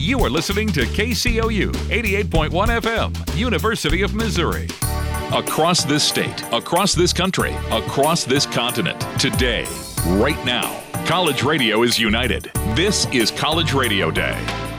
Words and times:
You 0.00 0.18
are 0.20 0.30
listening 0.30 0.68
to 0.68 0.86
KCOU 0.86 1.72
88.1 1.72 2.50
FM, 2.50 3.36
University 3.36 4.00
of 4.00 4.14
Missouri. 4.14 4.66
Across 5.30 5.84
this 5.84 6.02
state, 6.02 6.42
across 6.54 6.94
this 6.94 7.12
country, 7.12 7.52
across 7.70 8.24
this 8.24 8.46
continent, 8.46 8.98
today, 9.20 9.66
right 10.06 10.42
now, 10.42 10.82
college 11.04 11.42
radio 11.42 11.82
is 11.82 11.98
united. 11.98 12.44
This 12.74 13.04
is 13.12 13.30
College 13.30 13.74
Radio 13.74 14.10
Day. 14.10 14.69